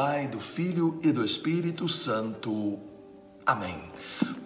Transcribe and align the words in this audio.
Pai, 0.00 0.28
do 0.28 0.38
Filho 0.38 1.00
e 1.02 1.10
do 1.10 1.24
Espírito 1.24 1.88
Santo. 1.88 2.78
Amém. 3.44 3.76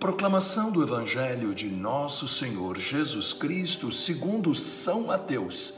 Proclamação 0.00 0.72
do 0.72 0.82
Evangelho 0.82 1.54
de 1.54 1.68
Nosso 1.68 2.26
Senhor 2.26 2.78
Jesus 2.78 3.34
Cristo, 3.34 3.92
segundo 3.92 4.54
São 4.54 5.08
Mateus, 5.08 5.76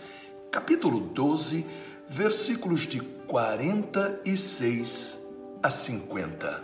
capítulo 0.53 1.01
12, 1.01 1.67
versículos 2.09 2.83
de 2.83 3.01
46 3.01 5.27
a 5.61 5.69
50. 5.69 6.63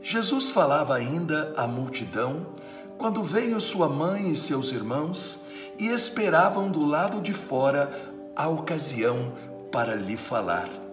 Jesus 0.00 0.50
falava 0.50 0.94
ainda 0.94 1.52
à 1.54 1.66
multidão 1.66 2.46
quando 2.96 3.22
veio 3.22 3.60
sua 3.60 3.90
mãe 3.90 4.30
e 4.30 4.36
seus 4.36 4.72
irmãos 4.72 5.44
e 5.78 5.88
esperavam 5.88 6.70
do 6.70 6.82
lado 6.82 7.20
de 7.20 7.34
fora 7.34 8.10
a 8.34 8.48
ocasião 8.48 9.34
para 9.70 9.94
lhe 9.94 10.16
falar. 10.16 10.85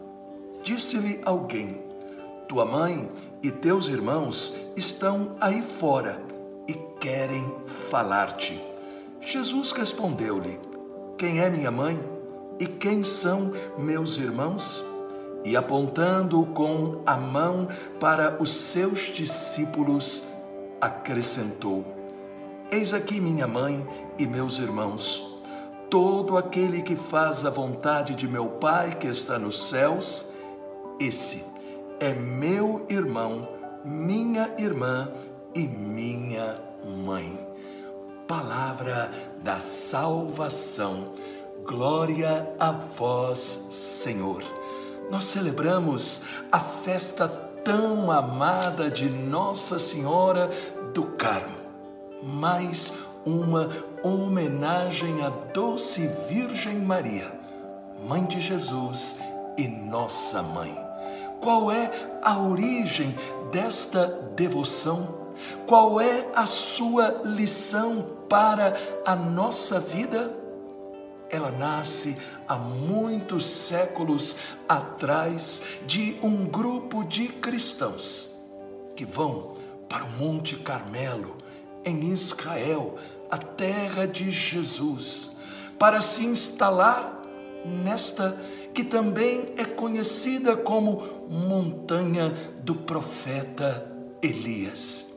Disse-lhe 0.64 1.20
alguém: 1.26 1.84
Tua 2.48 2.64
mãe 2.64 3.10
e 3.44 3.52
teus 3.52 3.88
irmãos 3.88 4.56
estão 4.78 5.36
aí 5.42 5.62
fora 5.62 6.18
e 6.66 6.74
querem 7.02 7.54
falar-te. 7.90 8.64
Jesus 9.20 9.74
respondeu-lhe: 9.74 10.58
Quem 11.18 11.42
é 11.42 11.50
minha 11.50 11.70
mãe 11.70 12.00
e 12.58 12.66
quem 12.66 13.04
são 13.04 13.52
meus 13.78 14.18
irmãos? 14.18 14.82
E 15.44 15.58
apontando 15.58 16.46
com 16.46 17.02
a 17.06 17.18
mão 17.18 17.68
para 18.00 18.42
os 18.42 18.50
seus 18.50 19.12
discípulos, 19.14 20.26
acrescentou: 20.80 21.84
Eis 22.72 22.94
aqui 22.94 23.20
minha 23.20 23.48
mãe 23.48 23.86
e 24.18 24.26
meus 24.26 24.60
irmãos. 24.60 25.30
Todo 25.90 26.38
aquele 26.38 26.82
que 26.82 26.96
faz 26.96 27.46
a 27.46 27.50
vontade 27.50 28.16
de 28.16 28.30
meu 28.30 28.48
Pai 28.48 28.96
que 28.96 29.08
está 29.08 29.38
nos 29.38 29.70
céus, 29.70 30.33
esse 31.04 31.44
é 32.00 32.14
meu 32.14 32.86
irmão, 32.90 33.48
minha 33.84 34.54
irmã 34.58 35.10
e 35.54 35.68
minha 35.68 36.60
mãe. 37.06 37.38
Palavra 38.28 39.12
da 39.44 39.60
salvação. 39.60 41.12
Glória 41.66 42.50
a 42.60 42.72
vós, 42.72 43.40
Senhor. 43.70 44.44
Nós 45.12 45.26
celebramos 45.26 46.22
a 46.52 46.60
festa 46.60 47.28
tão 47.28 48.10
amada 48.10 48.90
de 48.90 49.10
Nossa 49.10 49.78
Senhora 49.78 50.50
do 50.94 51.04
Carmo. 51.04 51.58
Mais 52.22 52.94
uma 53.26 53.70
homenagem 54.02 55.22
à 55.22 55.30
doce 55.30 56.10
Virgem 56.30 56.80
Maria, 56.80 57.32
Mãe 58.08 58.26
de 58.26 58.40
Jesus 58.40 59.18
e 59.58 59.68
nossa 59.68 60.42
mãe. 60.42 60.83
Qual 61.44 61.70
é 61.70 61.92
a 62.22 62.40
origem 62.40 63.14
desta 63.52 64.08
devoção? 64.34 65.34
Qual 65.68 66.00
é 66.00 66.26
a 66.34 66.46
sua 66.46 67.22
lição 67.26 68.08
para 68.30 68.78
a 69.06 69.14
nossa 69.14 69.78
vida? 69.78 70.34
Ela 71.30 71.52
nasce 71.52 72.16
há 72.48 72.56
muitos 72.56 73.46
séculos 73.46 74.38
atrás 74.70 75.62
de 75.86 76.18
um 76.24 76.46
grupo 76.46 77.04
de 77.04 77.28
cristãos 77.28 78.42
que 78.96 79.04
vão 79.04 79.56
para 79.90 80.06
o 80.06 80.12
Monte 80.12 80.56
Carmelo, 80.56 81.36
em 81.84 82.06
Israel, 82.06 82.96
a 83.30 83.38
terra 83.38 84.08
de 84.08 84.32
Jesus, 84.32 85.36
para 85.78 86.00
se 86.00 86.26
instalar 86.26 87.13
nesta 87.66 88.38
que 88.74 88.84
também 88.84 89.54
é 89.58 89.64
conhecida 89.64 90.56
como 90.56 91.28
montanha 91.30 92.30
do 92.64 92.76
profeta 92.76 93.92
Elias. 94.22 95.14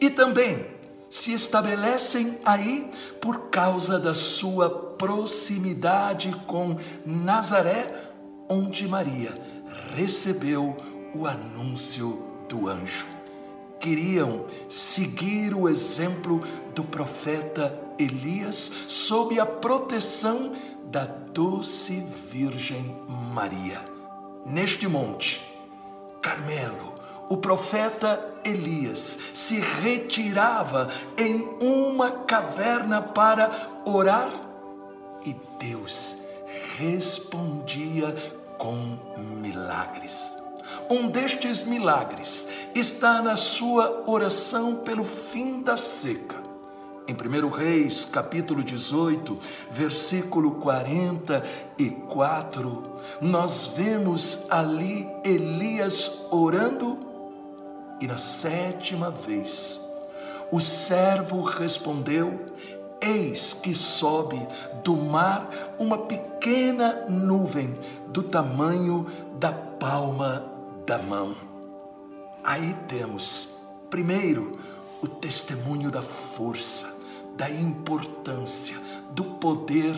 E 0.00 0.10
também 0.10 0.66
se 1.08 1.32
estabelecem 1.32 2.38
aí 2.44 2.90
por 3.20 3.48
causa 3.48 3.98
da 3.98 4.12
sua 4.12 4.68
proximidade 4.68 6.34
com 6.46 6.76
Nazaré, 7.04 8.12
onde 8.48 8.88
Maria 8.88 9.32
recebeu 9.94 10.76
o 11.14 11.26
anúncio 11.26 12.22
do 12.48 12.68
anjo. 12.68 13.06
Queriam 13.78 14.46
seguir 14.68 15.54
o 15.54 15.68
exemplo 15.68 16.42
do 16.74 16.82
profeta 16.82 17.78
Elias 17.98 18.72
sob 18.88 19.38
a 19.38 19.46
proteção 19.46 20.52
da 20.90 21.04
doce 21.04 22.06
Virgem 22.30 22.96
Maria. 23.08 23.80
Neste 24.44 24.86
monte, 24.86 25.44
Carmelo, 26.22 26.94
o 27.28 27.36
profeta 27.36 28.34
Elias 28.44 29.18
se 29.34 29.58
retirava 29.58 30.90
em 31.18 31.42
uma 31.60 32.10
caverna 32.10 33.02
para 33.02 33.50
orar 33.84 34.30
e 35.24 35.34
Deus 35.58 36.18
respondia 36.78 38.14
com 38.58 38.98
milagres. 39.42 40.34
Um 40.88 41.08
destes 41.08 41.64
milagres 41.64 42.48
está 42.74 43.20
na 43.20 43.36
sua 43.36 44.04
oração 44.06 44.76
pelo 44.76 45.04
fim 45.04 45.62
da 45.62 45.76
seca. 45.76 46.45
Em 47.08 47.14
1 47.14 47.16
Reis, 47.50 48.04
capítulo 48.04 48.64
18, 48.64 49.38
versículo 49.70 50.56
44, 50.56 52.82
nós 53.20 53.68
vemos 53.76 54.50
ali 54.50 55.08
Elias 55.24 56.26
orando 56.32 56.98
e 58.00 58.08
na 58.08 58.16
sétima 58.16 59.08
vez 59.08 59.80
o 60.50 60.58
servo 60.58 61.42
respondeu: 61.42 62.40
Eis 63.00 63.54
que 63.54 63.72
sobe 63.72 64.44
do 64.82 64.96
mar 64.96 65.48
uma 65.78 65.98
pequena 65.98 67.04
nuvem 67.08 67.78
do 68.08 68.24
tamanho 68.24 69.06
da 69.38 69.52
palma 69.52 70.44
da 70.84 70.98
mão. 70.98 71.36
Aí 72.42 72.74
temos, 72.88 73.58
primeiro, 73.88 74.58
o 75.00 75.06
testemunho 75.06 75.88
da 75.88 76.02
força 76.02 76.95
da 77.36 77.50
importância, 77.50 78.76
do 79.10 79.24
poder 79.24 79.94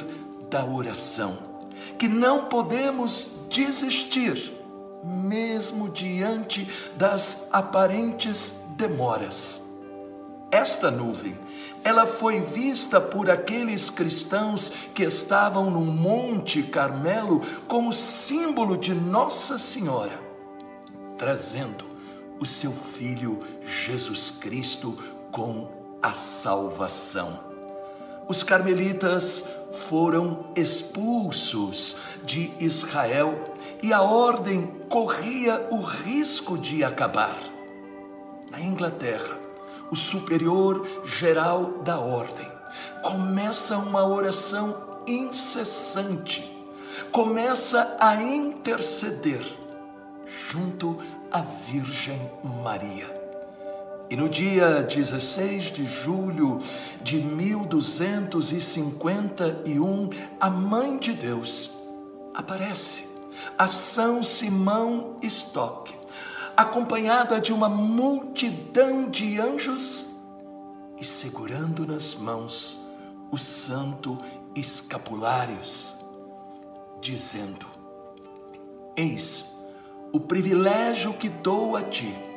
da 0.50 0.64
oração, 0.64 1.38
que 1.98 2.08
não 2.08 2.46
podemos 2.46 3.36
desistir, 3.48 4.52
mesmo 5.04 5.88
diante 5.88 6.68
das 6.96 7.48
aparentes 7.52 8.62
demoras. 8.76 9.66
Esta 10.50 10.90
nuvem, 10.90 11.38
ela 11.84 12.06
foi 12.06 12.40
vista 12.40 13.00
por 13.00 13.30
aqueles 13.30 13.90
cristãos 13.90 14.72
que 14.94 15.02
estavam 15.02 15.70
no 15.70 15.80
Monte 15.80 16.62
Carmelo 16.62 17.42
como 17.68 17.92
símbolo 17.92 18.76
de 18.76 18.94
Nossa 18.94 19.58
Senhora, 19.58 20.18
trazendo 21.18 21.84
o 22.40 22.46
seu 22.46 22.72
filho 22.72 23.40
Jesus 23.64 24.30
Cristo 24.30 24.96
com 25.30 25.68
a 26.08 26.14
salvação. 26.14 27.38
Os 28.26 28.42
carmelitas 28.42 29.46
foram 29.72 30.46
expulsos 30.56 31.98
de 32.24 32.50
Israel 32.58 33.54
e 33.82 33.92
a 33.92 34.00
ordem 34.00 34.66
corria 34.88 35.68
o 35.70 35.80
risco 35.80 36.56
de 36.56 36.82
acabar. 36.82 37.36
Na 38.50 38.60
Inglaterra, 38.60 39.38
o 39.90 39.96
superior 39.96 40.86
geral 41.04 41.82
da 41.84 41.98
ordem 41.98 42.50
começa 43.02 43.76
uma 43.76 44.06
oração 44.06 45.02
incessante, 45.06 46.42
começa 47.12 47.96
a 48.00 48.14
interceder 48.14 49.44
junto 50.26 50.98
à 51.30 51.40
Virgem 51.40 52.30
Maria 52.62 53.17
e 54.10 54.16
no 54.16 54.28
dia 54.28 54.82
16 54.82 55.64
de 55.64 55.86
julho 55.86 56.60
de 57.02 57.18
1251, 57.18 60.10
a 60.40 60.48
Mãe 60.48 60.96
de 60.98 61.12
Deus 61.12 61.76
aparece. 62.34 63.06
A 63.56 63.66
São 63.66 64.22
Simão 64.22 65.16
Stock, 65.22 65.94
acompanhada 66.56 67.38
de 67.40 67.52
uma 67.52 67.68
multidão 67.68 69.10
de 69.10 69.38
anjos 69.38 70.14
e 70.98 71.04
segurando 71.04 71.86
nas 71.86 72.14
mãos 72.14 72.80
o 73.30 73.36
santo 73.36 74.16
escapulários, 74.56 76.02
dizendo: 77.00 77.66
Eis 78.96 79.54
o 80.12 80.18
privilégio 80.18 81.12
que 81.12 81.28
dou 81.28 81.76
a 81.76 81.82
ti 81.82 82.27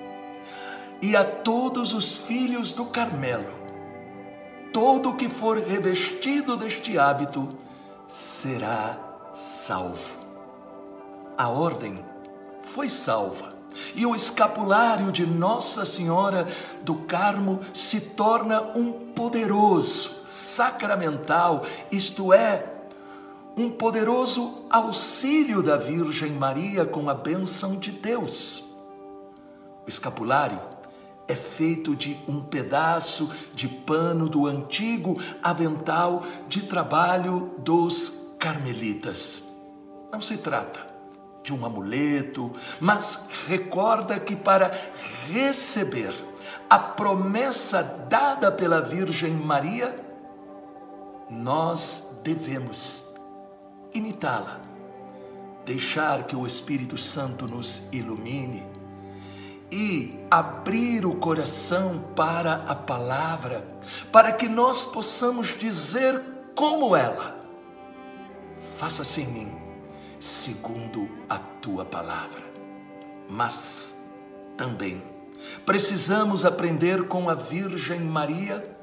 e 1.02 1.16
a 1.16 1.24
todos 1.24 1.94
os 1.94 2.18
filhos 2.18 2.72
do 2.72 2.86
Carmelo. 2.86 3.62
Todo 4.72 5.16
que 5.16 5.28
for 5.28 5.58
revestido 5.58 6.56
deste 6.56 6.98
hábito 6.98 7.50
será 8.08 8.98
salvo. 9.34 10.16
A 11.38 11.50
ordem 11.50 12.04
foi 12.62 12.88
salva. 12.88 13.56
E 13.96 14.06
o 14.06 14.14
escapulário 14.14 15.12
de 15.12 15.26
Nossa 15.26 15.86
Senhora 15.86 16.46
do 16.84 16.96
Carmo 16.96 17.62
se 17.74 18.02
torna 18.02 18.62
um 18.76 18.92
poderoso 18.92 20.22
sacramental, 20.26 21.66
isto 21.90 22.34
é, 22.34 22.66
um 23.56 23.70
poderoso 23.70 24.66
auxílio 24.70 25.62
da 25.62 25.78
Virgem 25.78 26.32
Maria 26.32 26.86
com 26.86 27.10
a 27.10 27.14
bênção 27.14 27.78
de 27.78 27.92
Deus. 27.92 28.76
O 29.86 29.90
escapulário 29.90 30.60
é 31.32 31.36
feito 31.36 31.96
de 31.96 32.20
um 32.28 32.42
pedaço 32.42 33.32
de 33.54 33.68
pano 33.68 34.28
do 34.28 34.46
antigo 34.46 35.20
avental 35.42 36.24
de 36.48 36.64
trabalho 36.64 37.56
dos 37.60 38.36
carmelitas. 38.38 39.50
Não 40.12 40.20
se 40.20 40.38
trata 40.38 40.92
de 41.42 41.54
um 41.54 41.66
amuleto, 41.66 42.52
mas 42.80 43.30
recorda 43.48 44.20
que 44.20 44.36
para 44.36 44.72
receber 45.28 46.14
a 46.70 46.78
promessa 46.78 47.82
dada 47.82 48.52
pela 48.52 48.82
Virgem 48.82 49.32
Maria, 49.32 50.06
nós 51.30 52.20
devemos 52.24 53.14
imitá-la, 53.94 54.62
deixar 55.66 56.26
que 56.26 56.36
o 56.36 56.46
Espírito 56.46 56.98
Santo 56.98 57.48
nos 57.48 57.88
ilumine 57.92 58.81
e 59.72 60.20
abrir 60.30 61.06
o 61.06 61.16
coração 61.16 62.04
para 62.16 62.56
a 62.68 62.76
palavra, 62.76 63.66
para 64.12 64.34
que 64.34 64.48
nós 64.48 64.84
possamos 64.84 65.58
dizer 65.58 66.22
como 66.54 66.96
ela: 66.96 67.40
Faça-se 68.78 69.22
em 69.22 69.28
mim, 69.28 69.52
segundo 70.20 71.10
a 71.30 71.38
tua 71.38 71.86
palavra. 71.86 72.42
Mas 73.30 73.98
também 74.58 75.02
precisamos 75.66 76.44
aprender 76.44 77.08
com 77.08 77.30
a 77.30 77.34
Virgem 77.34 78.02
Maria 78.02 78.78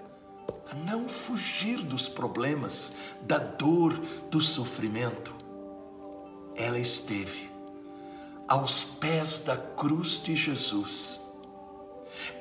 a 0.71 0.75
não 0.75 1.09
fugir 1.09 1.79
dos 1.83 2.09
problemas, 2.09 2.95
da 3.23 3.39
dor, 3.39 3.99
do 4.31 4.41
sofrimento. 4.41 5.33
Ela 6.57 6.79
esteve 6.79 7.58
aos 8.49 8.83
pés 8.83 9.45
da 9.45 9.57
cruz 9.57 10.23
de 10.23 10.35
Jesus. 10.35 11.21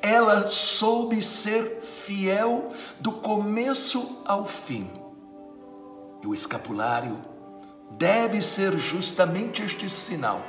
Ela 0.01 0.47
soube 0.47 1.21
ser 1.21 1.81
fiel 1.81 2.69
do 2.99 3.11
começo 3.11 4.21
ao 4.25 4.45
fim. 4.45 4.89
E 6.23 6.27
o 6.27 6.33
escapulário 6.33 7.19
deve 7.91 8.41
ser 8.41 8.77
justamente 8.77 9.61
este 9.61 9.89
sinal 9.89 10.41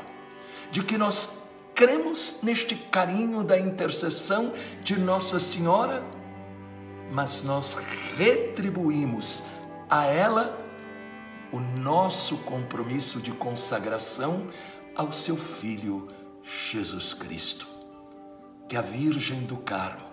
de 0.70 0.82
que 0.82 0.96
nós 0.96 1.48
cremos 1.74 2.40
neste 2.42 2.74
carinho 2.74 3.42
da 3.42 3.58
intercessão 3.58 4.52
de 4.82 4.98
Nossa 4.98 5.38
Senhora, 5.38 6.02
mas 7.10 7.42
nós 7.42 7.76
retribuímos 8.16 9.44
a 9.88 10.04
ela 10.06 10.58
o 11.52 11.58
nosso 11.58 12.36
compromisso 12.38 13.20
de 13.20 13.32
consagração 13.32 14.48
ao 14.98 15.12
seu 15.12 15.36
Filho 15.36 16.08
Jesus 16.42 17.14
Cristo. 17.14 17.68
Que 18.68 18.76
a 18.76 18.82
Virgem 18.82 19.44
do 19.44 19.56
Carmo 19.58 20.04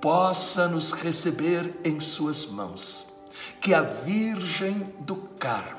possa 0.00 0.66
nos 0.66 0.92
receber 0.92 1.74
em 1.84 2.00
suas 2.00 2.46
mãos. 2.46 3.06
Que 3.60 3.74
a 3.74 3.82
Virgem 3.82 4.94
do 5.00 5.14
Carmo, 5.38 5.78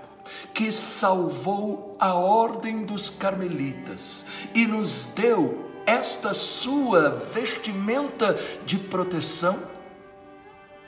que 0.53 0.71
salvou 0.71 1.97
a 1.99 2.13
ordem 2.13 2.85
dos 2.85 3.09
carmelitas 3.09 4.25
e 4.53 4.67
nos 4.67 5.05
deu 5.15 5.67
esta 5.85 6.33
sua 6.33 7.09
vestimenta 7.09 8.37
de 8.63 8.77
proteção, 8.77 9.59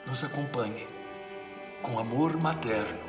nos 0.06 0.24
acompanhe 0.24 0.88
com 1.82 1.98
amor 1.98 2.38
materno 2.38 3.00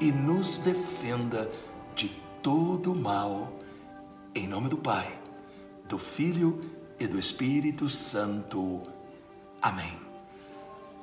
e 0.00 0.12
nos 0.12 0.58
defenda 0.58 1.50
de 1.94 2.08
todo 2.40 2.94
mal 2.94 3.63
em 4.34 4.48
nome 4.48 4.68
do 4.68 4.76
Pai, 4.76 5.16
do 5.88 5.96
Filho 5.96 6.70
e 6.98 7.06
do 7.06 7.18
Espírito 7.18 7.88
Santo. 7.88 8.82
Amém. 9.62 9.96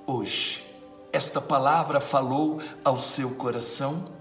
Hoje, 0.06 0.66
esta 1.14 1.40
palavra 1.40 2.02
falou 2.02 2.62
ao 2.84 2.98
seu 2.98 3.32
coração? 3.36 4.12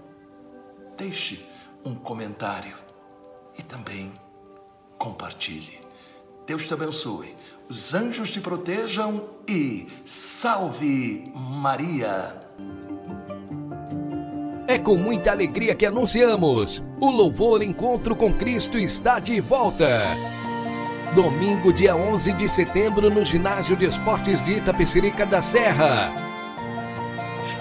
Deixe 0.95 1.45
um 1.83 1.93
comentário 1.93 2.77
e 3.57 3.61
também 3.61 4.13
compartilhe. 4.97 5.81
Deus 6.45 6.65
te 6.65 6.73
abençoe, 6.73 7.35
os 7.67 7.93
anjos 7.93 8.31
te 8.31 8.39
protejam 8.39 9.29
e 9.47 9.87
salve 10.05 11.31
Maria! 11.35 12.50
É 14.71 14.79
com 14.79 14.95
muita 14.95 15.31
alegria 15.31 15.75
que 15.75 15.85
anunciamos: 15.85 16.81
o 16.97 17.11
Louvor 17.11 17.61
Encontro 17.61 18.15
com 18.15 18.31
Cristo 18.31 18.77
está 18.77 19.19
de 19.19 19.41
volta. 19.41 20.15
Domingo, 21.13 21.73
dia 21.73 21.93
11 21.93 22.31
de 22.31 22.47
setembro, 22.47 23.09
no 23.09 23.25
Ginásio 23.25 23.75
de 23.75 23.83
Esportes 23.83 24.41
de 24.41 24.53
Itapecerica 24.53 25.25
da 25.25 25.41
Serra. 25.41 26.09